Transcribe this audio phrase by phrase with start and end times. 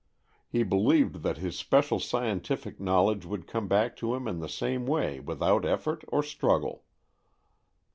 [0.49, 4.87] He believed that his special scientific knowledge would come back to him in the same
[4.87, 6.85] way without effort or struggle.